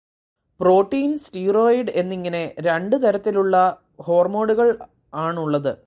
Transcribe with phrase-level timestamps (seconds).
[0.59, 3.55] Protein, steroid എന്നിങ്ങനെ രണ്ട് തരത്തിൽ ഉള്ള
[3.99, 4.77] ഹോർമോണുകൾ
[5.13, 5.73] ആണുള്ളത്.